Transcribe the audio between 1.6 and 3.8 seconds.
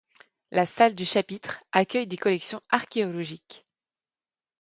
accueille des collections archéologiques.